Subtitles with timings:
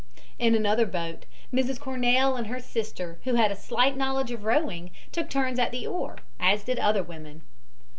[0.39, 1.79] In another boat Mrs.
[1.79, 5.85] Cornell and her sister, who had a slight knowledge of rowing, took turns at the
[5.85, 7.43] oars, as did other women.